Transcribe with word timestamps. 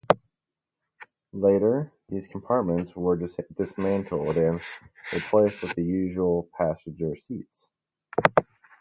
Later, 1.31 1.91
these 2.09 2.27
compartments 2.27 2.95
were 2.95 3.23
dismantled 3.55 4.35
and 4.35 4.59
replaced 5.13 5.61
with 5.61 5.75
the 5.75 5.83
usual 5.83 6.49
passenger 6.57 7.15
seats. 7.27 7.67